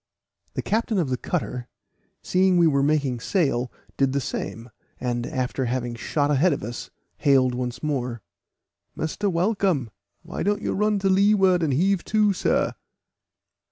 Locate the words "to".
10.97-11.07, 12.05-12.33